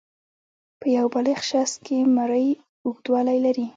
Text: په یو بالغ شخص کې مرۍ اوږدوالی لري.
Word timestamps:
په 0.79 0.87
یو 0.97 1.05
بالغ 1.13 1.39
شخص 1.51 1.73
کې 1.85 1.97
مرۍ 2.17 2.47
اوږدوالی 2.85 3.37
لري. 3.45 3.67